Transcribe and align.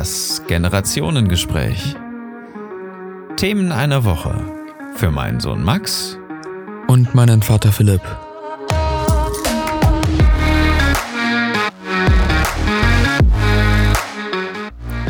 Das 0.00 0.44
Generationengespräch. 0.46 1.96
Themen 3.34 3.72
einer 3.72 4.04
Woche. 4.04 4.32
Für 4.94 5.10
meinen 5.10 5.40
Sohn 5.40 5.64
Max 5.64 6.16
Und 6.86 7.16
meinen 7.16 7.42
Vater 7.42 7.72
Philipp. 7.72 8.00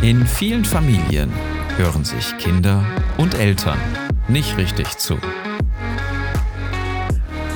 In 0.00 0.26
vielen 0.26 0.64
Familien 0.64 1.30
hören 1.76 2.06
sich 2.06 2.38
Kinder 2.38 2.82
und 3.18 3.38
Eltern 3.38 3.78
nicht 4.26 4.56
richtig 4.56 4.96
zu. 4.96 5.18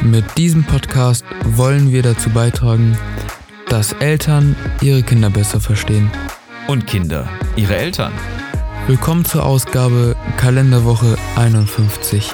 Mit 0.03 0.37
diesem 0.37 0.64
Podcast 0.64 1.25
wollen 1.46 1.93
wir 1.93 2.03
dazu 2.03 2.29
beitragen, 2.29 2.95
dass 3.71 3.95
Eltern 3.95 4.55
ihre 4.83 5.03
Kinder 5.03 5.30
besser 5.30 5.61
verstehen. 5.61 6.11
Und 6.69 6.87
Kinder 6.87 7.29
ihre 7.57 7.77
Eltern. 7.77 8.12
Willkommen 8.87 9.25
zur 9.25 9.45
Ausgabe 9.45 10.16
Kalenderwoche 10.37 11.16
51. 11.37 12.30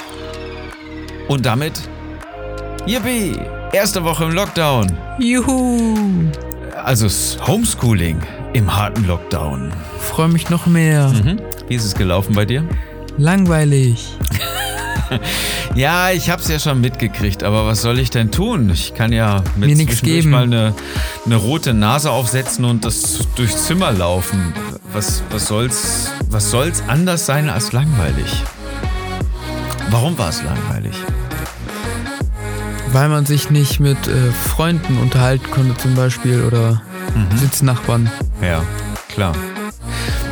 Und 1.27 1.45
damit, 1.45 1.73
yippie, 2.85 3.37
erste 3.71 4.03
Woche 4.03 4.25
im 4.25 4.31
Lockdown. 4.31 4.97
Juhu! 5.19 5.97
Also 6.83 7.07
Homeschooling 7.45 8.21
im 8.53 8.75
harten 8.75 9.05
Lockdown. 9.05 9.71
Freue 9.99 10.29
mich 10.29 10.49
noch 10.49 10.65
mehr. 10.65 11.09
Mhm. 11.09 11.41
Wie 11.67 11.75
ist 11.75 11.85
es 11.85 11.95
gelaufen 11.95 12.35
bei 12.35 12.45
dir? 12.45 12.63
Langweilig. 13.17 14.17
Ja, 15.75 16.11
ich 16.11 16.29
hab's 16.29 16.47
ja 16.47 16.59
schon 16.59 16.81
mitgekriegt, 16.81 17.43
aber 17.43 17.65
was 17.65 17.81
soll 17.81 17.99
ich 17.99 18.09
denn 18.09 18.31
tun? 18.31 18.69
Ich 18.69 18.93
kann 18.93 19.13
ja 19.13 19.43
mit 19.55 19.69
Mir 19.69 19.75
zwischendurch 19.75 20.01
geben. 20.01 20.29
mal 20.31 20.43
eine, 20.43 20.73
eine 21.25 21.35
rote 21.35 21.73
Nase 21.73 22.11
aufsetzen 22.11 22.65
und 22.65 22.85
das 22.85 23.19
durchs 23.35 23.65
Zimmer 23.65 23.91
laufen. 23.91 24.53
Was, 24.93 25.23
was, 25.29 25.47
soll's, 25.47 26.11
was 26.29 26.49
soll's 26.51 26.83
anders 26.87 27.25
sein 27.25 27.49
als 27.49 27.71
langweilig? 27.71 28.43
Warum 29.91 30.17
war 30.17 30.29
es 30.29 30.41
langweilig? 30.43 30.95
Weil 32.91 33.09
man 33.09 33.25
sich 33.25 33.51
nicht 33.51 33.79
mit 33.79 34.07
äh, 34.07 34.31
Freunden 34.31 34.97
unterhalten 34.97 35.49
konnte 35.51 35.77
zum 35.77 35.95
Beispiel 35.95 36.43
oder 36.43 36.81
Sitznachbarn. 37.35 38.09
Ja, 38.41 38.63
klar. 39.13 39.33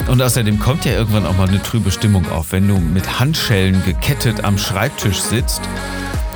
Und 0.08 0.22
außerdem 0.22 0.58
kommt 0.60 0.86
ja 0.86 0.94
irgendwann 0.94 1.26
auch 1.26 1.36
mal 1.38 1.48
eine 1.50 1.62
trübe 1.62 1.92
Stimmung 1.92 2.30
auf, 2.32 2.52
wenn 2.54 2.68
du 2.68 2.78
mit 2.78 3.20
Handschellen 3.20 3.84
gekettet 3.86 4.44
am 4.46 4.58
Schreibtisch 4.58 5.20
sitzt, 5.20 5.62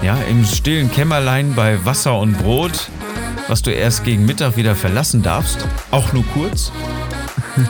ja, 0.01 0.17
im 0.29 0.43
stillen 0.45 0.91
Kämmerlein 0.91 1.53
bei 1.55 1.83
Wasser 1.85 2.17
und 2.19 2.37
Brot, 2.39 2.89
was 3.47 3.61
du 3.61 3.71
erst 3.71 4.03
gegen 4.03 4.25
Mittag 4.25 4.57
wieder 4.57 4.75
verlassen 4.75 5.21
darfst, 5.23 5.59
auch 5.91 6.11
nur 6.13 6.25
kurz. 6.33 6.71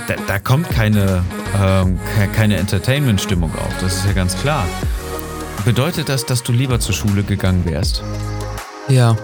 Da, 0.07 0.13
da 0.27 0.37
kommt 0.37 0.69
keine, 0.69 1.23
ke- 1.53 2.27
keine 2.35 2.57
Entertainment-Stimmung 2.57 3.51
auf, 3.55 3.73
das 3.81 3.95
ist 3.97 4.05
ja 4.05 4.11
ganz 4.13 4.37
klar. 4.37 4.63
Bedeutet 5.65 6.07
das, 6.07 6.23
dass 6.25 6.43
du 6.43 6.51
lieber 6.51 6.79
zur 6.79 6.93
Schule 6.93 7.23
gegangen 7.23 7.65
wärst? 7.65 8.03
Ja. 8.87 9.17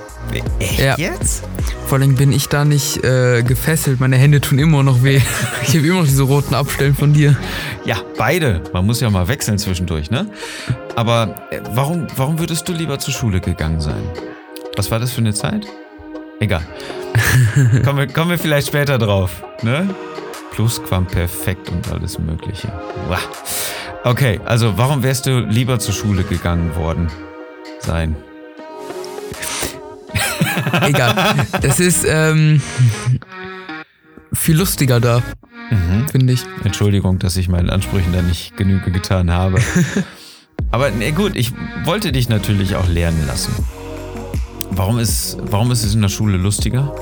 Echt 0.59 0.79
Ja. 0.79 0.95
jetzt? 0.97 1.43
Vor 1.87 1.97
allem 1.99 2.15
bin 2.15 2.31
ich 2.31 2.47
da 2.49 2.65
nicht 2.65 3.03
äh, 3.03 3.43
gefesselt. 3.43 3.99
Meine 3.99 4.17
Hände 4.17 4.41
tun 4.41 4.59
immer 4.59 4.83
noch 4.83 5.03
weh. 5.03 5.21
Ich 5.63 5.75
habe 5.75 5.85
immer 5.87 5.99
noch 5.99 6.07
diese 6.07 6.23
roten 6.23 6.53
Abstellen 6.55 6.95
von 6.95 7.13
dir. 7.13 7.35
Ja, 7.85 7.97
beide. 8.17 8.61
Man 8.73 8.85
muss 8.85 9.01
ja 9.01 9.09
mal 9.09 9.27
wechseln 9.27 9.57
zwischendurch, 9.57 10.11
ne? 10.11 10.27
Aber 10.95 11.35
äh, 11.51 11.59
warum, 11.73 12.07
warum 12.15 12.39
würdest 12.39 12.67
du 12.69 12.73
lieber 12.73 12.99
zur 12.99 13.13
Schule 13.13 13.39
gegangen 13.41 13.81
sein? 13.81 14.01
Was 14.75 14.91
war 14.91 14.99
das 14.99 15.11
für 15.11 15.21
eine 15.21 15.33
Zeit? 15.33 15.65
Egal. 16.39 16.61
kommen, 17.83 17.97
wir, 17.99 18.07
kommen 18.07 18.29
wir 18.31 18.37
vielleicht 18.37 18.67
später 18.67 18.97
drauf, 18.97 19.43
ne? 19.61 19.89
Plusquamperfekt 20.51 21.69
und 21.69 21.91
alles 21.91 22.17
Mögliche. 22.19 22.71
Okay, 24.03 24.39
also 24.45 24.77
warum 24.77 25.03
wärst 25.03 25.25
du 25.25 25.39
lieber 25.39 25.79
zur 25.79 25.93
Schule 25.93 26.23
gegangen 26.23 26.75
worden 26.75 27.07
sein? 27.79 28.15
Egal. 30.81 31.15
Es 31.61 31.79
ist 31.79 32.05
ähm, 32.07 32.61
viel 34.33 34.57
lustiger 34.57 34.99
da, 34.99 35.21
Mhm. 35.69 36.07
finde 36.09 36.33
ich. 36.33 36.43
Entschuldigung, 36.63 37.19
dass 37.19 37.35
ich 37.37 37.49
meinen 37.49 37.69
Ansprüchen 37.69 38.13
da 38.13 38.21
nicht 38.21 38.55
Genüge 38.57 38.89
getan 38.91 39.31
habe. 39.31 39.59
Aber 40.71 40.91
ne, 40.91 41.11
gut, 41.11 41.35
ich 41.35 41.51
wollte 41.85 42.11
dich 42.11 42.29
natürlich 42.29 42.75
auch 42.75 42.87
lernen 42.87 43.25
lassen. 43.27 43.53
Warum 44.71 44.99
ist, 44.99 45.37
warum 45.41 45.71
ist 45.71 45.83
es 45.83 45.93
in 45.93 46.01
der 46.01 46.09
Schule 46.09 46.37
lustiger? 46.37 46.93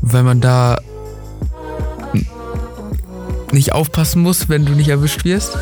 Weil 0.00 0.22
man 0.22 0.40
da 0.40 0.78
nicht 3.52 3.72
aufpassen 3.72 4.22
muss, 4.22 4.48
wenn 4.48 4.64
du 4.64 4.72
nicht 4.72 4.88
erwischt 4.88 5.24
wirst. 5.24 5.58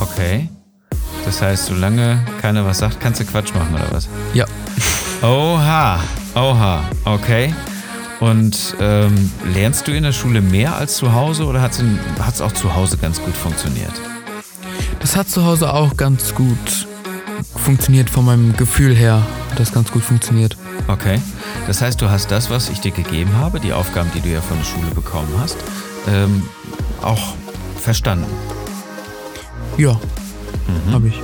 Okay. 0.00 0.48
Das 1.24 1.40
heißt, 1.42 1.66
solange 1.66 2.20
keiner 2.40 2.64
was 2.66 2.78
sagt, 2.78 3.00
kannst 3.00 3.20
du 3.20 3.24
Quatsch 3.24 3.54
machen 3.54 3.74
oder 3.74 3.86
was? 3.90 4.08
Ja. 4.34 4.44
Oha, 5.22 6.00
oha, 6.34 6.82
okay. 7.04 7.54
Und 8.20 8.74
ähm, 8.80 9.30
lernst 9.52 9.86
du 9.86 9.92
in 9.92 10.02
der 10.02 10.12
Schule 10.12 10.40
mehr 10.40 10.76
als 10.76 10.96
zu 10.96 11.12
Hause 11.12 11.44
oder 11.44 11.60
hat 11.60 11.72
es 11.72 12.40
auch 12.40 12.52
zu 12.52 12.74
Hause 12.74 12.96
ganz 12.96 13.20
gut 13.20 13.34
funktioniert? 13.34 13.92
Das 15.00 15.16
hat 15.16 15.28
zu 15.28 15.44
Hause 15.44 15.74
auch 15.74 15.96
ganz 15.98 16.34
gut 16.34 16.86
funktioniert 17.54 18.08
von 18.08 18.24
meinem 18.24 18.56
Gefühl 18.56 18.94
her. 18.94 19.22
Hat 19.50 19.60
das 19.60 19.72
ganz 19.72 19.90
gut 19.90 20.02
funktioniert. 20.02 20.56
Okay. 20.88 21.20
Das 21.66 21.82
heißt, 21.82 22.00
du 22.00 22.08
hast 22.08 22.30
das, 22.30 22.48
was 22.48 22.70
ich 22.70 22.80
dir 22.80 22.92
gegeben 22.92 23.36
habe, 23.36 23.60
die 23.60 23.74
Aufgaben, 23.74 24.10
die 24.14 24.20
du 24.20 24.28
ja 24.28 24.40
von 24.40 24.56
der 24.56 24.64
Schule 24.64 24.90
bekommen 24.94 25.32
hast, 25.38 25.58
ähm, 26.08 26.42
auch 27.02 27.34
verstanden. 27.78 28.26
Ja, 29.76 30.00
habe 30.92 31.08
ich. 31.08 31.20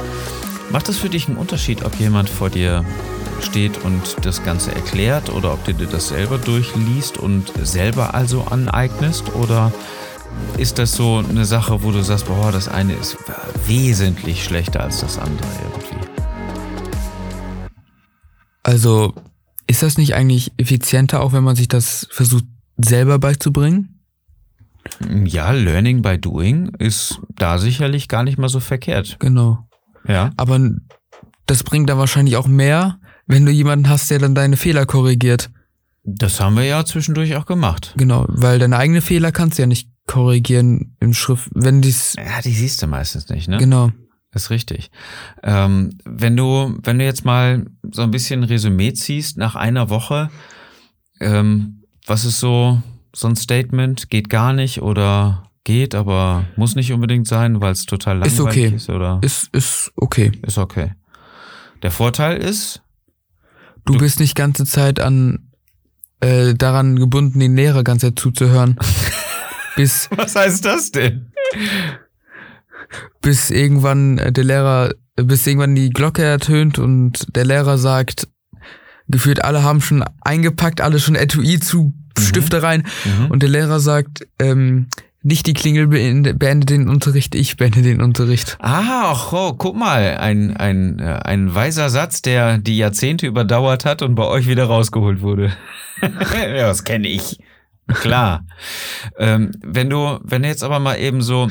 Macht 0.71 0.89
es 0.89 0.99
für 0.99 1.09
dich 1.09 1.29
einen 1.29 1.39
Unterschied, 1.39 1.85
ob 1.85 1.95
jemand 1.99 2.29
vor 2.29 2.51
dir 2.51 2.85
steht 3.43 3.85
und 3.85 4.17
das 4.23 4.43
Ganze 4.45 4.75
erklärt 4.75 5.31
oder 5.31 5.53
ob 5.53 5.65
du 5.65 5.75
dir 5.75 5.87
das 5.87 6.09
selber 6.09 6.39
durchliest 6.39 7.19
und 7.19 7.53
selber 7.63 8.15
also 8.15 8.43
aneignest? 8.43 9.35
Oder 9.35 9.73
ist 10.59 10.79
das 10.79 10.93
so 10.93 11.19
eine 11.19 11.45
Sache, 11.45 11.83
wo 11.83 11.91
du 11.91 12.03
sagst, 12.03 12.27
boah, 12.27 12.53
das 12.53 12.69
eine 12.69 12.95
ist 12.95 13.17
wesentlich 13.67 14.45
schlechter 14.45 14.83
als 14.83 15.01
das 15.01 15.19
andere 15.19 15.49
irgendwie? 15.65 16.07
Also 18.63 19.15
ist 19.67 19.83
das 19.83 19.99
nicht 19.99 20.15
eigentlich 20.15 20.53
effizienter, 20.57 21.23
auch 21.23 21.33
wenn 21.33 21.45
man 21.45 21.57
sich 21.57 21.69
das 21.69 22.09
versucht 22.11 22.45
selber 22.77 23.19
beizubringen? 23.19 24.01
Ja, 25.25 25.51
Learning 25.51 26.03
by 26.03 26.19
Doing 26.19 26.71
ist 26.79 27.21
da 27.35 27.59
sicherlich 27.59 28.09
gar 28.09 28.23
nicht 28.23 28.39
mal 28.39 28.49
so 28.49 28.61
verkehrt. 28.61 29.17
Genau. 29.19 29.67
Ja. 30.07 30.31
Aber 30.37 30.61
das 31.47 31.63
bringt 31.63 31.91
dann 31.91 31.99
wahrscheinlich 31.99 32.37
auch 32.37 32.47
mehr, 32.47 32.99
wenn 33.27 33.45
du 33.47 33.53
jemanden 33.53 33.89
hast, 33.89 34.11
der 34.11 34.19
dann 34.19 34.35
deine 34.35 34.57
Fehler 34.57 34.87
korrigiert. 34.87 35.51
Das 36.05 36.41
haben 36.41 36.57
wir 36.57 36.65
ja 36.65 36.85
zwischendurch 36.85 37.35
auch 37.37 37.47
gemacht. 37.47 37.93
Genau, 37.97 38.27
weil 38.29 38.59
deine 38.59 38.77
eigenen 38.77 39.03
Fehler 39.03 39.33
kannst 39.33 39.59
du 39.59 39.63
ja 39.63 39.67
nicht 39.67 39.89
korrigieren 40.07 40.97
im 41.01 41.13
Schrift, 41.15 41.49
wenn 41.55 41.83
dies 41.83 42.15
Ja, 42.17 42.41
die 42.43 42.53
siehst 42.53 42.81
du 42.83 42.87
meistens 42.87 43.29
nicht, 43.29 43.49
ne? 43.49 43.59
genau. 43.59 43.91
Ist 44.33 44.51
richtig. 44.51 44.91
Ähm, 45.43 45.97
wenn 46.05 46.37
du, 46.37 46.77
wenn 46.83 46.99
du 46.99 47.05
jetzt 47.05 47.25
mal 47.25 47.65
so 47.91 48.03
ein 48.03 48.11
bisschen 48.11 48.45
Resümee 48.45 48.93
ziehst 48.93 49.39
nach 49.39 49.57
einer 49.57 49.89
Woche, 49.89 50.31
ähm, 51.21 51.83
was 52.07 52.25
ist 52.27 52.39
so, 52.41 52.83
so 53.15 53.29
ein 53.29 53.37
Statement? 53.37 54.11
Geht 54.11 54.29
gar 54.29 54.53
nicht 54.53 54.83
oder 54.83 55.51
geht, 55.65 55.95
aber 55.95 56.45
muss 56.57 56.77
nicht 56.77 56.93
unbedingt 56.93 57.27
sein, 57.27 57.61
weil 57.63 57.73
es 57.73 57.87
total 57.87 58.19
langweilig 58.19 58.35
Ist 58.35 58.41
okay. 58.41 58.75
ist 58.77 58.91
oder 58.91 59.19
Ist 59.23 59.49
ist 59.55 59.93
okay. 59.97 60.33
ist 60.43 60.59
okay. 60.59 60.93
Der 61.83 61.91
Vorteil 61.91 62.37
ist, 62.37 62.83
Du, 63.87 63.95
Du- 63.95 63.99
bist 63.99 64.21
nicht 64.21 64.35
ganze 64.37 64.65
Zeit 64.67 65.01
an 65.01 65.49
äh, 66.21 66.55
daran 66.55 66.97
gebunden, 66.99 67.41
den 67.41 67.57
Lehrer 67.57 67.83
ganze 67.85 68.09
Zeit 68.09 68.19
zuzuhören. 68.19 68.77
bis 69.77 70.09
was 70.15 70.35
heißt 70.37 70.65
das 70.65 70.91
denn? 70.93 71.33
bis 73.21 73.51
irgendwann 73.51 74.19
äh, 74.19 74.33
der 74.33 74.45
Lehrer, 74.45 74.95
bis 75.17 75.47
irgendwann 75.47 75.75
die 75.75 75.91
Glocke 75.91 76.23
ertönt 76.23 76.79
und 76.79 77.35
der 77.37 77.45
Lehrer 77.45 77.79
sagt, 77.79 78.29
gefühlt 79.09 79.45
alle 79.45 79.63
haben 79.63 79.81
schon 79.81 80.05
eingepackt, 80.21 80.81
alle 80.81 80.99
schon 80.99 81.15
Etui 81.17 81.59
zu 81.61 81.95
Stifte 82.19 82.63
rein 82.63 82.87
Mhm. 83.05 83.27
und 83.31 83.43
der 83.43 83.51
Lehrer 83.51 83.81
sagt, 83.81 84.27
ähm, 84.39 84.89
nicht 85.27 85.47
die 85.47 85.55
Klingel 85.55 85.89
beende, 85.89 86.67
den 86.67 86.89
Unterricht, 86.89 87.35
ich 87.35 87.57
beende 87.57 87.83
den 87.83 88.01
Unterricht. 88.01 88.57
Ah, 88.61 89.13
oh, 89.33 89.55
guck 89.55 89.77
mal, 89.77 90.17
ein, 90.19 90.57
ein, 90.57 91.01
äh, 91.01 91.21
ein 91.25 91.53
weiser 91.53 91.91
Satz, 91.91 92.23
der 92.23 92.59
die 92.59 92.77
Jahrzehnte 92.77 93.27
überdauert 93.27 93.85
hat 93.85 94.03
und 94.03 94.15
bei 94.15 94.25
euch 94.25 94.47
wieder 94.47 94.65
rausgeholt 94.65 95.21
wurde. 95.21 95.53
ja, 96.01 96.69
das 96.69 96.85
kenne 96.85 97.09
ich. 97.09 97.39
Klar. 97.89 98.47
ähm, 99.19 99.51
wenn 99.63 99.91
du, 99.91 100.21
wenn 100.23 100.43
du 100.43 100.49
jetzt 100.49 100.63
aber 100.63 100.79
mal 100.79 100.97
eben 100.97 101.23
so 101.23 101.49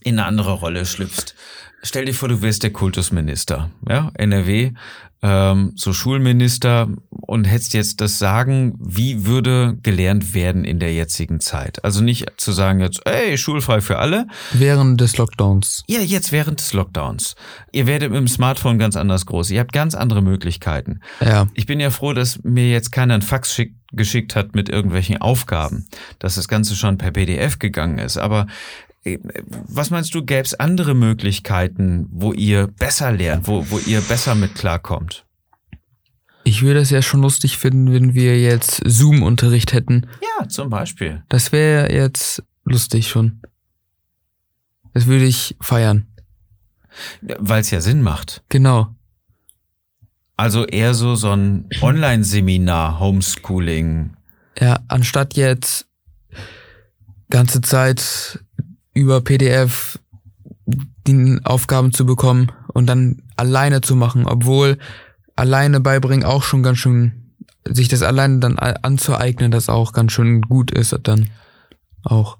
in 0.00 0.18
eine 0.18 0.26
andere 0.26 0.52
Rolle 0.52 0.84
schlüpfst, 0.84 1.36
Stell 1.84 2.04
dir 2.04 2.14
vor, 2.14 2.28
du 2.28 2.40
wärst 2.42 2.62
der 2.62 2.72
Kultusminister, 2.72 3.70
ja, 3.88 4.12
NRW, 4.14 4.70
ähm, 5.22 5.72
so 5.76 5.92
Schulminister 5.92 6.88
und 7.10 7.44
hättest 7.44 7.74
jetzt 7.74 8.00
das 8.00 8.18
Sagen, 8.18 8.74
wie 8.78 9.24
würde 9.24 9.78
gelernt 9.82 10.34
werden 10.34 10.64
in 10.64 10.80
der 10.80 10.92
jetzigen 10.92 11.40
Zeit? 11.40 11.84
Also 11.84 12.02
nicht 12.02 12.26
zu 12.36 12.52
sagen 12.52 12.80
jetzt, 12.80 13.00
ey, 13.06 13.38
schulfrei 13.38 13.80
für 13.80 13.98
alle. 13.98 14.26
Während 14.52 15.00
des 15.00 15.16
Lockdowns. 15.16 15.84
Ja, 15.86 16.00
jetzt 16.00 16.32
während 16.32 16.60
des 16.60 16.72
Lockdowns. 16.72 17.36
Ihr 17.70 17.86
werdet 17.86 18.10
mit 18.10 18.18
dem 18.18 18.28
Smartphone 18.28 18.78
ganz 18.78 18.96
anders 18.96 19.26
groß. 19.26 19.50
Ihr 19.50 19.60
habt 19.60 19.72
ganz 19.72 19.94
andere 19.94 20.22
Möglichkeiten. 20.22 21.00
Ja. 21.20 21.46
Ich 21.54 21.66
bin 21.66 21.78
ja 21.78 21.90
froh, 21.90 22.12
dass 22.12 22.42
mir 22.42 22.68
jetzt 22.68 22.90
keiner 22.90 23.14
einen 23.14 23.22
Fax 23.22 23.54
schickt, 23.54 23.76
geschickt 23.92 24.34
hat 24.34 24.54
mit 24.54 24.68
irgendwelchen 24.68 25.20
Aufgaben, 25.20 25.86
dass 26.18 26.34
das 26.34 26.48
Ganze 26.48 26.74
schon 26.74 26.98
per 26.98 27.12
PDF 27.12 27.58
gegangen 27.58 27.98
ist. 27.98 28.16
Aber 28.16 28.46
was 29.04 29.90
meinst 29.90 30.14
du, 30.14 30.24
gäbe 30.24 30.42
es 30.42 30.54
andere 30.54 30.94
Möglichkeiten, 30.94 32.06
wo 32.10 32.32
ihr 32.32 32.68
besser 32.68 33.12
lernt, 33.12 33.48
wo, 33.48 33.68
wo 33.70 33.78
ihr 33.78 34.00
besser 34.00 34.34
mit 34.34 34.54
klarkommt? 34.54 35.26
Ich 36.44 36.62
würde 36.62 36.80
es 36.80 36.90
ja 36.90 37.02
schon 37.02 37.22
lustig 37.22 37.58
finden, 37.58 37.92
wenn 37.92 38.14
wir 38.14 38.40
jetzt 38.40 38.82
Zoom-Unterricht 38.84 39.72
hätten. 39.72 40.06
Ja, 40.20 40.48
zum 40.48 40.70
Beispiel. 40.70 41.22
Das 41.28 41.52
wäre 41.52 41.92
jetzt 41.92 42.42
lustig 42.64 43.08
schon. 43.08 43.42
Das 44.92 45.06
würde 45.06 45.24
ich 45.24 45.56
feiern. 45.60 46.06
Weil 47.20 47.60
es 47.60 47.70
ja 47.70 47.80
Sinn 47.80 48.02
macht. 48.02 48.42
Genau. 48.48 48.94
Also 50.36 50.66
eher 50.66 50.94
so 50.94 51.14
so 51.14 51.32
ein 51.32 51.68
Online-Seminar, 51.80 52.98
Homeschooling. 52.98 54.16
Ja, 54.58 54.80
anstatt 54.88 55.34
jetzt 55.34 55.86
ganze 57.30 57.60
Zeit 57.60 58.40
über 58.94 59.20
PDF 59.20 59.98
die 61.06 61.40
Aufgaben 61.44 61.92
zu 61.92 62.06
bekommen 62.06 62.52
und 62.68 62.86
dann 62.86 63.22
alleine 63.36 63.80
zu 63.80 63.96
machen, 63.96 64.26
obwohl 64.26 64.78
alleine 65.36 65.80
beibringen 65.80 66.24
auch 66.24 66.42
schon 66.42 66.62
ganz 66.62 66.78
schön, 66.78 67.32
sich 67.64 67.88
das 67.88 68.02
alleine 68.02 68.38
dann 68.38 68.58
anzueignen, 68.58 69.50
das 69.50 69.68
auch 69.68 69.92
ganz 69.92 70.12
schön 70.12 70.42
gut 70.42 70.70
ist 70.70 70.96
dann 71.02 71.30
auch. 72.02 72.38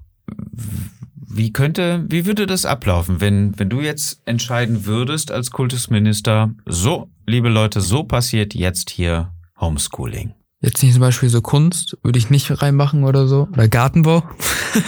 Wie 1.15 1.51
könnte, 1.51 2.05
wie 2.09 2.25
würde 2.25 2.45
das 2.45 2.65
ablaufen, 2.65 3.19
wenn, 3.19 3.57
wenn 3.57 3.69
du 3.69 3.81
jetzt 3.81 4.21
entscheiden 4.25 4.85
würdest 4.85 5.31
als 5.31 5.51
Kultusminister, 5.51 6.51
so, 6.65 7.09
liebe 7.25 7.49
Leute, 7.49 7.81
so 7.81 8.03
passiert 8.03 8.53
jetzt 8.53 8.91
hier 8.91 9.33
Homeschooling? 9.59 10.33
Jetzt 10.63 10.81
nicht 10.81 10.93
zum 10.93 11.01
Beispiel 11.01 11.27
so 11.27 11.41
Kunst, 11.41 11.97
würde 12.03 12.17
ich 12.17 12.29
nicht 12.29 12.61
reinmachen 12.61 13.03
oder 13.03 13.27
so. 13.27 13.49
Oder 13.51 13.67
Gartenbau. 13.67 14.23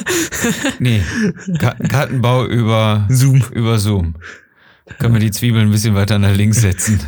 nee, 0.79 1.03
Gartenbau 1.59 2.45
über 2.45 3.05
Zoom. 3.09 3.43
Über 3.51 3.77
Zoom. 3.77 4.15
Können 4.99 5.15
wir 5.15 5.19
die 5.19 5.31
Zwiebeln 5.31 5.67
ein 5.67 5.71
bisschen 5.71 5.93
weiter 5.93 6.17
nach 6.17 6.33
links 6.33 6.61
setzen. 6.61 7.01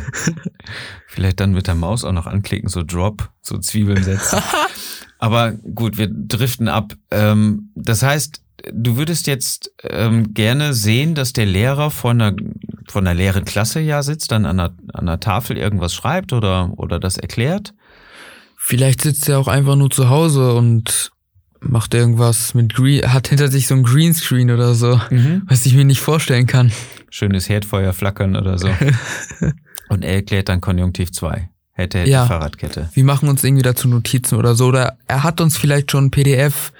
Vielleicht 1.06 1.40
dann 1.40 1.52
mit 1.52 1.66
der 1.66 1.76
Maus 1.76 2.04
auch 2.04 2.12
noch 2.12 2.26
anklicken, 2.26 2.68
so 2.68 2.82
Drop, 2.82 3.30
so 3.40 3.56
Zwiebeln 3.56 4.04
setzen. 4.04 4.38
Aber 5.18 5.52
gut, 5.52 5.96
wir 5.96 6.08
driften 6.10 6.68
ab. 6.68 6.92
Ähm, 7.10 7.70
das 7.74 8.02
heißt, 8.02 8.42
du 8.70 8.96
würdest 8.98 9.26
jetzt 9.26 9.72
ähm, 9.82 10.34
gerne 10.34 10.74
sehen, 10.74 11.14
dass 11.14 11.32
der 11.32 11.46
Lehrer 11.46 11.90
von 11.90 12.20
einer, 12.20 12.36
von 12.86 13.06
einer 13.06 13.14
leeren 13.16 13.46
Klasse 13.46 13.80
ja 13.80 14.02
sitzt, 14.02 14.30
dann 14.30 14.44
an 14.44 14.60
einer, 14.60 14.74
an 14.92 15.08
einer 15.08 15.20
Tafel 15.20 15.56
irgendwas 15.56 15.94
schreibt 15.94 16.34
oder, 16.34 16.72
oder 16.76 17.00
das 17.00 17.16
erklärt? 17.16 17.72
Vielleicht 18.68 19.00
sitzt 19.00 19.26
er 19.30 19.38
auch 19.38 19.48
einfach 19.48 19.76
nur 19.76 19.88
zu 19.88 20.10
Hause 20.10 20.52
und 20.52 21.10
macht 21.58 21.94
irgendwas 21.94 22.52
mit 22.52 22.74
Green, 22.74 23.10
hat 23.10 23.28
hinter 23.28 23.48
sich 23.48 23.66
so 23.66 23.74
ein 23.74 23.82
Greenscreen 23.82 24.50
oder 24.50 24.74
so, 24.74 25.00
mhm. 25.08 25.40
was 25.46 25.64
ich 25.64 25.74
mir 25.74 25.86
nicht 25.86 26.02
vorstellen 26.02 26.46
kann. 26.46 26.70
Schönes 27.08 27.48
Herdfeuer 27.48 27.94
flackern 27.94 28.36
oder 28.36 28.58
so. 28.58 28.68
und 29.88 30.04
er 30.04 30.16
erklärt 30.16 30.50
dann 30.50 30.60
Konjunktiv 30.60 31.12
2. 31.12 31.48
Hätte, 31.72 32.00
hätte 32.00 32.10
ja. 32.10 32.26
Fahrradkette. 32.26 32.90
Wir 32.92 33.04
machen 33.04 33.30
uns 33.30 33.42
irgendwie 33.42 33.62
dazu 33.62 33.88
Notizen 33.88 34.36
oder 34.36 34.54
so. 34.54 34.66
Oder 34.66 34.98
er 35.06 35.22
hat 35.22 35.40
uns 35.40 35.56
vielleicht 35.56 35.90
schon 35.90 36.10
PDF 36.10 36.74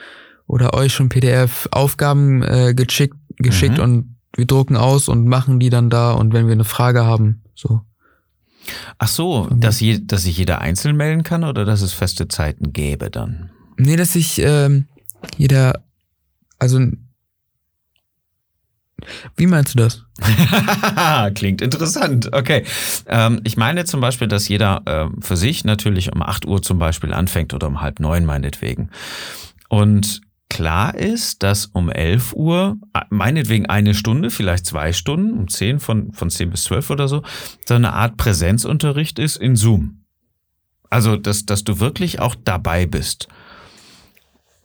oder 0.46 0.75
euch 0.75 0.93
schon 0.93 1.08
PDF-Aufgaben 1.08 2.43
äh, 2.43 2.75
geschickt, 2.75 3.17
geschickt 3.38 3.79
mhm. 3.79 3.82
und 3.82 4.17
wir 4.37 4.44
drucken 4.44 4.76
aus 4.76 5.08
und 5.08 5.26
machen 5.26 5.58
die 5.58 5.70
dann 5.70 5.88
da 5.88 6.12
und 6.12 6.34
wenn 6.34 6.49
wir 6.49 6.52
eine 6.52 6.64
Frage 6.64 7.06
haben, 7.06 7.44
so. 7.55 7.81
Ach 8.99 9.09
so, 9.09 9.49
dass, 9.50 9.81
je, 9.81 10.00
dass 10.03 10.23
sich 10.23 10.37
jeder 10.37 10.61
einzeln 10.61 10.97
melden 10.97 11.23
kann 11.23 11.44
oder 11.44 11.65
dass 11.65 11.82
es 11.82 11.93
feste 11.93 12.29
Zeiten 12.29 12.73
gäbe 12.73 13.11
dann? 13.11 13.50
Nee, 13.76 13.97
dass 13.97 14.15
sich 14.15 14.41
ähm, 14.41 14.87
jeder, 15.37 15.85
also 16.59 16.81
wie 19.37 19.47
meinst 19.47 19.75
du 19.75 19.79
das? 19.79 20.05
Klingt 21.35 21.62
interessant. 21.62 22.31
Okay. 22.32 22.65
Ähm, 23.06 23.41
ich 23.44 23.56
meine 23.56 23.85
zum 23.85 24.00
Beispiel, 24.00 24.26
dass 24.26 24.49
jeder 24.49 24.82
äh, 24.87 25.20
für 25.20 25.37
sich 25.37 25.65
natürlich 25.65 26.12
um 26.12 26.23
8 26.23 26.47
Uhr 26.47 26.62
zum 26.62 26.79
Beispiel 26.79 27.15
anfängt 27.15 27.55
oder 27.55 27.69
um 27.69 27.81
halb 27.81 28.00
neun 28.00 28.25
meinetwegen. 28.25 28.91
Und 29.69 30.23
klar 30.48 30.94
ist, 30.94 31.42
dass 31.42 31.66
um 31.66 31.90
11 31.90 32.32
Uhr, 32.34 32.76
äh, 32.94 33.00
meinetwegen 33.10 33.66
eine 33.66 33.94
Stunde, 33.94 34.30
vielleicht 34.30 34.66
zwei 34.66 34.92
Stunden, 34.92 35.38
um 35.38 35.48
10 35.48 35.80
von, 35.80 36.12
von 36.12 36.30
10 36.30 36.50
bis 36.50 36.64
12 36.64 36.90
oder 36.90 37.08
so, 37.08 37.22
so 37.66 37.74
eine 37.74 37.92
Art 37.92 38.16
Präsenzunterricht 38.16 39.18
ist 39.18 39.36
in 39.36 39.56
Zoom. 39.56 40.04
Also, 40.90 41.16
dass, 41.16 41.44
dass 41.44 41.64
du 41.64 41.80
wirklich 41.80 42.20
auch 42.20 42.34
dabei 42.34 42.86
bist. 42.86 43.28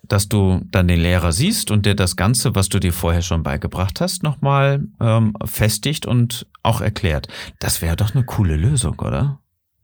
Dass 0.03 0.29
du 0.29 0.61
dann 0.69 0.87
den 0.87 0.99
Lehrer 0.99 1.31
siehst 1.31 1.71
und 1.71 1.85
der 1.85 1.95
das 1.95 2.15
Ganze, 2.15 2.55
was 2.55 2.69
du 2.69 2.79
dir 2.79 2.93
vorher 2.93 3.21
schon 3.21 3.43
beigebracht 3.43 4.01
hast, 4.01 4.23
nochmal 4.23 4.85
ähm, 4.99 5.33
festigt 5.45 6.05
und 6.05 6.47
auch 6.61 6.81
erklärt. 6.81 7.27
Das 7.59 7.81
wäre 7.81 7.95
doch 7.95 8.13
eine 8.13 8.23
coole 8.23 8.55
Lösung, 8.55 8.99
oder? 8.99 9.39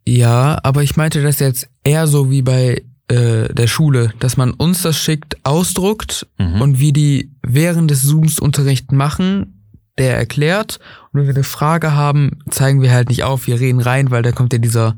Ja, 0.08 0.60
aber 0.64 0.82
ich 0.82 0.98
meinte 0.98 1.22
das 1.22 1.40
jetzt 1.40 1.70
eher 1.84 2.08
so 2.08 2.32
wie 2.32 2.42
bei 2.42 2.84
äh, 3.10 3.54
der 3.54 3.68
Schule, 3.68 4.14
dass 4.20 4.38
man 4.38 4.52
uns 4.52 4.84
das 4.84 4.98
schickt, 4.98 5.38
ausdruckt 5.44 6.28
mhm. 6.38 6.62
und 6.62 6.80
wir 6.80 6.94
die 6.94 7.32
während 7.42 7.92
des 7.92 8.08
Zooms 8.08 8.40
Unterricht 8.40 8.92
machen, 8.92 9.66
der 9.98 10.16
erklärt. 10.16 10.80
Und 11.12 11.22
wenn 11.22 11.28
wir 11.28 11.36
eine 11.36 11.44
Frage 11.44 11.94
haben, 11.94 12.40
zeigen 12.50 12.82
wir 12.82 12.92
halt 12.92 13.10
nicht 13.10 13.24
auf, 13.24 13.48
wir 13.48 13.60
reden 13.60 13.82
rein, 13.82 14.12
weil 14.12 14.22
da 14.22 14.32
kommt 14.32 14.54
ja 14.54 14.60
dieser 14.60 14.96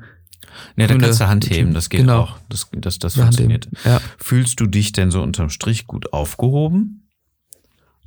Ne, 0.75 0.87
da 0.87 0.97
kannst 0.97 1.21
du 1.21 1.27
Hand 1.27 1.49
heben, 1.49 1.73
das 1.73 1.89
geht 1.89 2.01
genau. 2.01 2.23
auch. 2.23 2.37
Das, 2.49 2.67
das, 2.73 2.99
das 2.99 3.15
funktioniert. 3.15 3.69
Ja. 3.85 4.01
Fühlst 4.17 4.59
du 4.59 4.67
dich 4.67 4.91
denn 4.91 5.09
so 5.09 5.21
unterm 5.21 5.49
Strich 5.49 5.87
gut 5.87 6.11
aufgehoben? 6.11 7.00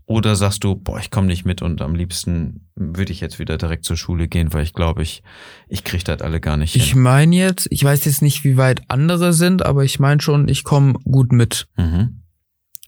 Oder 0.06 0.37
sagst 0.37 0.65
du, 0.65 0.75
boah, 0.75 0.99
ich 0.99 1.11
komme 1.11 1.29
nicht 1.29 1.47
mit 1.47 1.62
und 1.62 1.81
am 1.81 1.95
liebsten 1.95 2.69
würde 2.77 3.12
ich 3.12 3.21
jetzt 3.21 3.39
wieder 3.39 3.56
direkt 3.56 3.85
zur 3.85 3.97
Schule 3.97 4.29
gehen, 4.29 4.53
weil 4.53 4.62
ich 4.62 4.75
glaube, 4.75 5.03
ich, 5.03 5.23
ich 5.67 5.83
kriege 5.83 6.05
das 6.05 6.21
alle 6.21 6.41
gar 6.41 6.59
nicht 6.59 6.77
ich 6.77 6.83
hin. 6.83 6.91
Ich 6.91 6.95
meine 6.95 7.37
jetzt, 7.37 7.69
ich 7.71 7.83
weiß 7.83 8.05
jetzt 8.05 8.21
nicht, 8.21 8.45
wie 8.45 8.59
weit 8.59 8.83
andere 8.89 9.33
sind, 9.33 9.65
aber 9.65 9.83
ich 9.85 10.01
meine 10.01 10.21
schon, 10.21 10.49
ich 10.49 10.62
komme 10.62 10.95
gut 11.05 11.33
mit. 11.33 11.69
Mhm. 11.77 12.21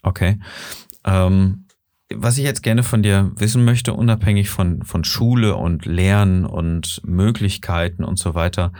Okay. 0.02 0.38
Ähm, 1.04 1.66
was 2.14 2.36
ich 2.36 2.44
jetzt 2.44 2.62
gerne 2.62 2.82
von 2.82 3.02
dir 3.02 3.32
wissen 3.36 3.64
möchte, 3.64 3.94
unabhängig 3.94 4.50
von, 4.50 4.82
von 4.82 5.02
Schule 5.02 5.56
und 5.56 5.86
Lernen 5.86 6.44
und 6.44 7.00
Möglichkeiten 7.04 8.04
und 8.04 8.18
so 8.18 8.34
weiter, 8.34 8.72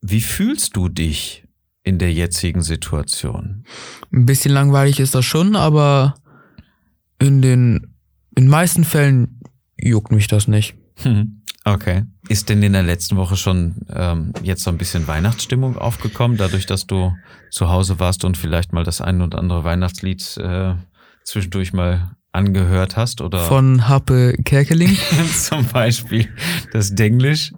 wie 0.00 0.20
fühlst 0.20 0.76
du 0.76 0.88
dich 0.88 1.44
in 1.82 1.98
der 1.98 2.12
jetzigen 2.12 2.60
Situation? 2.60 3.64
Ein 4.12 4.26
bisschen 4.26 4.52
langweilig 4.52 5.00
ist 5.00 5.14
das 5.14 5.24
schon, 5.24 5.56
aber 5.56 6.14
in 7.18 7.42
den 7.42 7.94
in 8.36 8.48
meisten 8.48 8.84
Fällen 8.84 9.40
juckt 9.76 10.12
mich 10.12 10.28
das 10.28 10.46
nicht. 10.48 10.74
Hm, 11.02 11.42
okay. 11.64 12.04
Ist 12.28 12.48
denn 12.48 12.62
in 12.62 12.72
der 12.72 12.82
letzten 12.82 13.16
Woche 13.16 13.36
schon 13.36 13.86
ähm, 13.92 14.32
jetzt 14.42 14.62
so 14.62 14.70
ein 14.70 14.78
bisschen 14.78 15.08
Weihnachtsstimmung 15.08 15.76
aufgekommen, 15.76 16.36
dadurch, 16.36 16.66
dass 16.66 16.86
du 16.86 17.12
zu 17.50 17.68
Hause 17.68 17.98
warst 17.98 18.24
und 18.24 18.36
vielleicht 18.36 18.72
mal 18.72 18.84
das 18.84 19.00
ein 19.00 19.22
oder 19.22 19.38
andere 19.38 19.64
Weihnachtslied 19.64 20.36
äh, 20.36 20.74
zwischendurch 21.24 21.72
mal 21.72 22.12
angehört 22.30 22.96
hast 22.96 23.20
oder? 23.20 23.40
Von 23.40 23.88
Happe 23.88 24.34
Kerkeling. 24.44 24.96
Zum 25.34 25.66
Beispiel. 25.66 26.28
Das 26.72 26.94
Denglisch. 26.94 27.52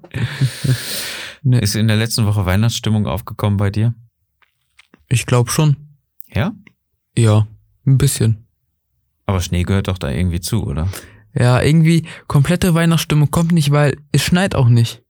Nee. 1.42 1.58
ist 1.60 1.74
in 1.74 1.88
der 1.88 1.96
letzten 1.96 2.26
Woche 2.26 2.46
Weihnachtsstimmung 2.46 3.06
aufgekommen 3.06 3.56
bei 3.56 3.70
dir? 3.70 3.94
Ich 5.08 5.26
glaube 5.26 5.50
schon. 5.50 5.76
Ja? 6.32 6.52
Ja 7.16 7.46
ein 7.86 7.98
bisschen 7.98 8.46
aber 9.30 9.40
Schnee 9.40 9.62
gehört 9.62 9.86
doch 9.86 9.96
da 9.96 10.10
irgendwie 10.10 10.40
zu, 10.40 10.66
oder? 10.66 10.88
Ja, 11.32 11.62
irgendwie 11.62 12.04
komplette 12.26 12.74
Weihnachtsstimmung 12.74 13.30
kommt 13.30 13.52
nicht, 13.52 13.70
weil 13.70 13.96
es 14.10 14.24
schneit 14.24 14.56
auch 14.56 14.68
nicht. 14.68 15.02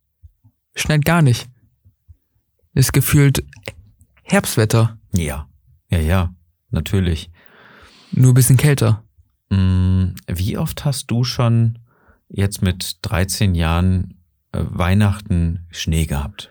Es 0.75 0.83
schneit 0.83 1.07
gar 1.07 1.23
nicht. 1.23 1.49
Ist 2.75 2.93
gefühlt 2.93 3.43
Herbstwetter. 4.23 4.99
Ja, 5.15 5.49
ja, 5.89 5.99
ja, 5.99 6.35
natürlich. 6.71 7.31
Nur 8.12 8.33
ein 8.33 8.35
bisschen 8.35 8.59
kälter. 8.59 9.03
Mm, 9.49 10.09
wie 10.27 10.59
oft 10.59 10.85
hast 10.85 11.11
du 11.11 11.25
schon 11.25 11.79
jetzt 12.29 12.61
mit 12.61 12.99
13 13.00 13.55
Jahren 13.55 14.19
äh, 14.53 14.62
Weihnachten 14.69 15.67
Schnee 15.71 16.05
gehabt? 16.05 16.50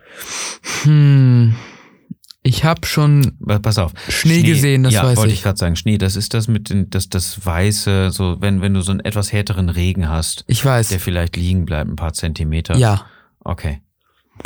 Hm, 0.83 1.55
Ich 2.41 2.63
habe 2.63 2.85
schon 2.87 3.37
Pass 3.61 3.77
auf. 3.77 3.91
Schnee, 4.07 4.43
gesehen, 4.43 4.83
das 4.83 4.93
ja, 4.93 5.03
weiß 5.03 5.17
wollte 5.17 5.33
ich. 5.33 5.39
ich 5.39 5.43
gerade 5.43 5.57
sagen. 5.57 5.75
Schnee, 5.75 5.97
das 5.97 6.15
ist 6.15 6.33
das 6.33 6.47
mit 6.47 6.69
den, 6.69 6.89
das, 6.89 7.09
das 7.09 7.45
Weiße, 7.45 8.11
so, 8.11 8.37
wenn, 8.39 8.61
wenn 8.61 8.73
du 8.73 8.81
so 8.81 8.91
einen 8.91 9.01
etwas 9.01 9.33
härteren 9.33 9.67
Regen 9.69 10.07
hast, 10.09 10.45
Ich 10.47 10.63
weiß. 10.63 10.87
der 10.89 10.99
vielleicht 10.99 11.35
liegen 11.35 11.65
bleibt, 11.65 11.89
ein 11.89 11.95
paar 11.97 12.13
Zentimeter. 12.13 12.77
Ja. 12.77 13.05
Okay. 13.43 13.81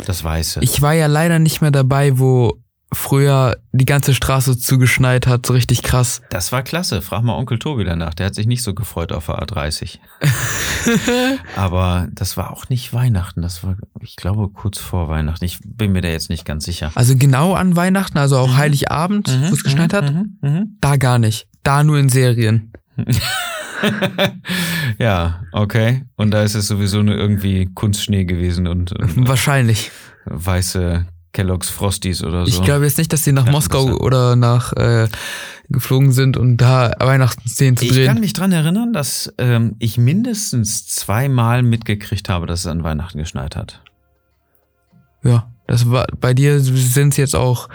Das 0.06 0.24
Weiße. 0.24 0.58
Ich 0.62 0.82
war 0.82 0.92
ja 0.92 1.06
leider 1.06 1.38
nicht 1.38 1.60
mehr 1.60 1.70
dabei, 1.70 2.18
wo 2.18 2.58
früher 2.94 3.56
die 3.72 3.84
ganze 3.84 4.14
Straße 4.14 4.56
zugeschneit 4.58 5.26
hat, 5.26 5.46
so 5.46 5.52
richtig 5.52 5.82
krass. 5.82 6.20
Das 6.30 6.52
war 6.52 6.62
klasse. 6.62 7.02
Frag 7.02 7.22
mal 7.22 7.34
Onkel 7.34 7.58
Tobi 7.58 7.84
danach. 7.84 8.14
Der 8.14 8.26
hat 8.26 8.34
sich 8.34 8.46
nicht 8.46 8.62
so 8.62 8.74
gefreut 8.74 9.12
auf 9.12 9.26
der 9.26 9.36
A30. 9.40 9.98
Aber 11.56 12.08
das 12.12 12.36
war 12.36 12.50
auch 12.52 12.68
nicht 12.68 12.92
Weihnachten. 12.92 13.42
Das 13.42 13.64
war, 13.64 13.76
ich 14.00 14.16
glaube, 14.16 14.48
kurz 14.48 14.78
vor 14.78 15.08
Weihnachten. 15.08 15.44
Ich 15.44 15.58
bin 15.64 15.92
mir 15.92 16.00
da 16.00 16.08
jetzt 16.08 16.30
nicht 16.30 16.44
ganz 16.44 16.64
sicher. 16.64 16.90
Also 16.94 17.16
genau 17.16 17.54
an 17.54 17.76
Weihnachten, 17.76 18.18
also 18.18 18.38
auch 18.38 18.56
Heiligabend, 18.56 19.28
wo 19.48 19.54
es 19.54 19.64
geschneit 19.64 19.92
hat, 19.92 20.12
Mhm, 20.12 20.38
mhm. 20.42 20.76
da 20.80 20.96
gar 20.96 21.18
nicht. 21.18 21.46
Da 21.62 21.82
nur 21.82 21.98
in 21.98 22.08
Serien. 22.08 22.72
ja, 24.98 25.40
okay. 25.52 26.04
Und 26.16 26.30
da 26.30 26.42
ist 26.42 26.54
es 26.54 26.68
sowieso 26.68 27.02
nur 27.02 27.16
irgendwie 27.16 27.70
Kunstschnee 27.74 28.24
gewesen 28.24 28.66
und, 28.66 28.92
und 28.92 29.28
Wahrscheinlich. 29.28 29.90
weiße 30.26 31.06
Kellogg's 31.34 31.68
Frosties 31.68 32.22
oder 32.24 32.46
so. 32.46 32.48
Ich 32.48 32.62
glaube 32.62 32.84
jetzt 32.86 32.96
nicht, 32.96 33.12
dass 33.12 33.22
sie 33.24 33.32
nach 33.32 33.44
Ja, 33.46 33.52
Moskau 33.52 33.84
oder 33.98 34.36
nach 34.36 34.72
äh, 34.72 35.08
geflogen 35.68 36.12
sind, 36.12 36.36
um 36.38 36.56
da 36.56 36.92
Weihnachtsszenen 36.98 37.76
zu 37.76 37.84
Ich 37.84 37.90
kann 37.90 38.14
drehen. 38.14 38.20
mich 38.20 38.32
dran 38.32 38.52
erinnern, 38.52 38.92
dass 38.94 39.30
ähm, 39.36 39.76
ich 39.78 39.98
mindestens 39.98 40.86
zweimal 40.86 41.62
mitgekriegt 41.62 42.28
habe, 42.30 42.46
dass 42.46 42.60
es 42.60 42.66
an 42.66 42.82
Weihnachten 42.84 43.18
geschneit 43.18 43.56
hat. 43.56 43.82
Ja, 45.22 45.50
das 45.66 45.90
war 45.90 46.06
bei 46.20 46.34
dir 46.34 46.60
sind 46.60 47.10
es 47.10 47.16
jetzt 47.16 47.34
auch 47.36 47.68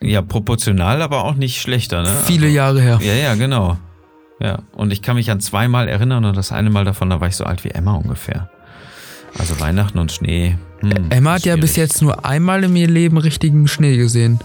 Ja, 0.00 0.20
proportional, 0.22 1.02
aber 1.02 1.24
auch 1.24 1.34
nicht 1.34 1.60
schlechter, 1.60 2.02
ne? 2.02 2.14
viele 2.26 2.46
also, 2.46 2.56
Jahre 2.56 2.80
her. 2.80 2.98
Ja, 3.02 3.14
ja, 3.14 3.34
genau. 3.34 3.78
Ja, 4.40 4.60
und 4.72 4.90
ich 4.90 5.02
kann 5.02 5.16
mich 5.16 5.30
an 5.30 5.40
zweimal 5.40 5.86
erinnern 5.88 6.24
und 6.24 6.34
das 6.36 6.50
eine 6.50 6.70
Mal 6.70 6.84
davon, 6.86 7.10
da 7.10 7.20
war 7.20 7.28
ich 7.28 7.36
so 7.36 7.44
alt 7.44 7.62
wie 7.64 7.70
Emma 7.70 7.92
ungefähr. 7.94 8.48
Also 9.38 9.60
Weihnachten 9.60 9.98
und 9.98 10.10
Schnee. 10.10 10.56
Hm, 10.80 11.10
Emma 11.10 11.32
hat 11.34 11.44
ja 11.44 11.56
bis 11.56 11.76
jetzt 11.76 12.00
nur 12.02 12.24
einmal 12.24 12.64
in 12.64 12.74
ihrem 12.76 12.92
Leben 12.92 13.16
richtigen 13.18 13.68
Schnee 13.68 13.96
gesehen. 13.96 14.40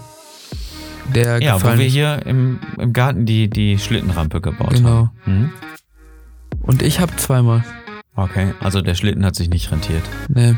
Der 1.13 1.41
Ja, 1.41 1.53
wo 1.53 1.57
gefallen 1.59 1.79
wir 1.79 1.85
ist. 1.87 1.93
hier 1.93 2.25
im, 2.25 2.59
im 2.79 2.91
Garten 2.93 3.25
die, 3.25 3.49
die 3.49 3.77
Schlittenrampe 3.77 4.41
gebaut 4.41 4.73
Genau. 4.73 4.89
haben. 4.89 5.11
Hm? 5.25 5.49
Und 6.61 6.81
ich 6.81 6.99
habe 6.99 7.15
zweimal. 7.17 7.63
Okay, 8.15 8.53
also 8.59 8.81
der 8.81 8.95
Schlitten 8.95 9.25
hat 9.25 9.35
sich 9.35 9.49
nicht 9.49 9.71
rentiert. 9.71 10.01
Nee. 10.29 10.55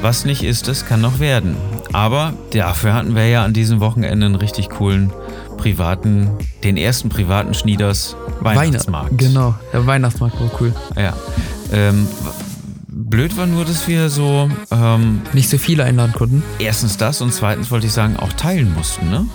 Was 0.00 0.24
nicht 0.24 0.42
ist, 0.44 0.68
es 0.68 0.86
kann 0.86 1.00
noch 1.00 1.18
werden. 1.18 1.56
Aber 1.92 2.32
dafür 2.52 2.94
hatten 2.94 3.14
wir 3.16 3.26
ja 3.28 3.44
an 3.44 3.52
diesem 3.52 3.80
Wochenende 3.80 4.26
einen 4.26 4.36
richtig 4.36 4.70
coolen 4.70 5.12
privaten, 5.56 6.30
den 6.62 6.76
ersten 6.76 7.08
privaten 7.08 7.52
Schnieders 7.52 8.16
Weihnachtsmarkt. 8.40 9.10
Weihnacht- 9.10 9.18
Genau, 9.18 9.54
der 9.72 9.86
Weihnachtsmarkt 9.86 10.40
war 10.40 10.50
cool. 10.60 10.72
Ja. 10.96 11.14
Ähm, 11.72 12.06
blöd 13.08 13.36
war 13.36 13.46
nur, 13.46 13.64
dass 13.64 13.88
wir 13.88 14.08
so 14.10 14.50
ähm, 14.70 15.22
Nicht 15.32 15.48
so 15.48 15.58
viele 15.58 15.84
einladen 15.84 16.12
konnten. 16.12 16.42
erstens 16.58 16.96
das 16.96 17.20
und 17.20 17.32
zweitens 17.32 17.70
wollte 17.70 17.86
ich 17.86 17.92
sagen, 17.92 18.16
auch 18.16 18.32
teilen 18.32 18.72
mussten, 18.74 19.10
ne? 19.10 19.26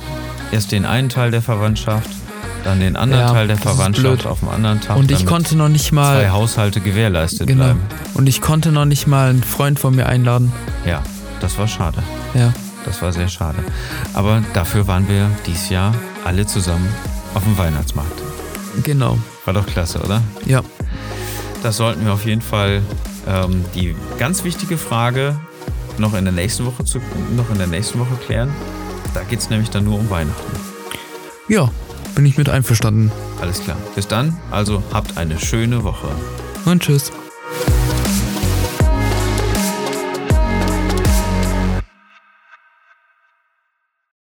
Erst 0.51 0.71
den 0.71 0.85
einen 0.85 1.09
Teil 1.09 1.31
der 1.31 1.41
Verwandtschaft, 1.41 2.09
dann 2.63 2.79
den 2.79 2.95
anderen 2.95 3.23
Ja, 3.27 3.31
Teil 3.33 3.47
der 3.47 3.57
Verwandtschaft 3.57 4.25
auf 4.27 4.39
dem 4.39 4.49
anderen 4.49 4.79
Tag. 4.81 4.97
Und 4.97 5.11
ich 5.11 5.25
konnte 5.25 5.55
noch 5.57 5.69
nicht 5.69 5.87
zwei 5.87 5.95
mal. 5.95 6.31
Haushalte 6.31 6.79
gewährleistet 6.79 7.47
Genau. 7.47 7.63
bleiben. 7.65 7.79
Und 8.13 8.27
ich 8.29 8.41
konnte 8.41 8.71
noch 8.71 8.85
nicht 8.85 9.07
mal 9.07 9.29
einen 9.31 9.43
Freund 9.43 9.79
von 9.79 9.95
mir 9.95 10.05
einladen. 10.05 10.51
Ja, 10.85 11.01
das 11.41 11.57
war 11.57 11.67
schade. 11.67 11.97
Ja. 12.35 12.53
Das 12.85 13.01
war 13.01 13.11
sehr 13.11 13.29
schade. 13.29 13.57
Aber 14.13 14.43
dafür 14.53 14.87
waren 14.87 15.07
wir 15.07 15.29
dieses 15.47 15.69
Jahr 15.69 15.95
alle 16.25 16.45
zusammen 16.45 16.87
auf 17.33 17.43
dem 17.43 17.57
Weihnachtsmarkt. 17.57 18.21
Genau. 18.83 19.17
War 19.45 19.53
doch 19.53 19.65
klasse, 19.65 19.99
oder? 20.01 20.21
Ja. 20.45 20.61
Das 21.63 21.77
sollten 21.77 22.05
wir 22.05 22.13
auf 22.13 22.25
jeden 22.25 22.41
Fall 22.41 22.81
ähm, 23.27 23.65
die 23.75 23.95
ganz 24.17 24.43
wichtige 24.43 24.77
Frage 24.77 25.39
noch 25.97 26.13
in 26.13 26.25
der 26.25 26.33
nächsten 26.33 26.65
Woche 26.65 26.83
zu, 26.85 26.99
noch 27.35 27.49
in 27.49 27.57
der 27.57 27.67
nächsten 27.67 27.99
Woche 27.99 28.15
klären. 28.25 28.53
Da 29.13 29.23
geht 29.23 29.39
es 29.39 29.49
nämlich 29.49 29.69
dann 29.69 29.83
nur 29.83 29.99
um 29.99 30.09
Weihnachten. 30.09 30.53
Ja, 31.47 31.69
bin 32.15 32.25
ich 32.25 32.37
mit 32.37 32.49
einverstanden. 32.49 33.11
Alles 33.41 33.61
klar. 33.61 33.77
Bis 33.95 34.07
dann. 34.07 34.37
Also 34.51 34.81
habt 34.91 35.17
eine 35.17 35.39
schöne 35.39 35.83
Woche. 35.83 36.07
Und 36.65 36.81
tschüss. 36.81 37.11